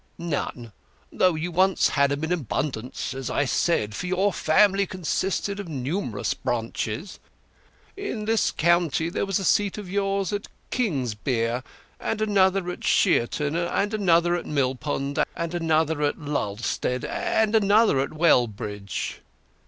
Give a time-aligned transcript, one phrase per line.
[0.17, 0.71] "None;
[1.11, 5.67] though you once had 'em in abundance, as I said, for your family consisted of
[5.69, 7.19] numerous branches.
[7.95, 11.61] In this county there was a seat of yours at Kingsbere,
[11.99, 18.11] and another at Sherton, and another in Millpond, and another at Lullstead, and another at
[18.11, 19.19] Wellbridge."